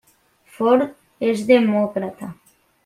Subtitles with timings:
[0.55, 0.87] Ford
[1.29, 2.35] és demòcrata.